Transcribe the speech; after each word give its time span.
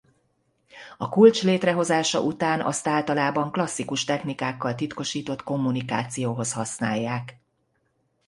A 0.97 1.09
kulcs 1.09 1.43
létrehozása 1.43 2.21
után 2.21 2.61
azt 2.61 2.87
általában 2.87 3.51
klasszikus 3.51 4.03
technikákkal 4.03 4.75
titkosított 4.75 5.43
kommunikációhoz 5.43 6.53
használják. 6.53 7.39